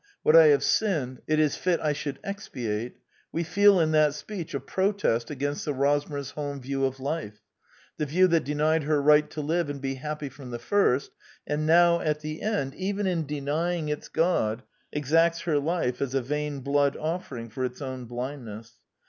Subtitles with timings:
[0.23, 2.97] What I have sinned it is fit I should expiate,"
[3.31, 7.41] we feel in that speech a protest against the Rosmers holm view of life:
[7.97, 11.11] the view that denied her right to live and be happy from the first,
[11.45, 16.21] and now at the end, even in denying its God, exacts her life as a
[16.23, 18.79] vain blood o£Fering for its own blindness.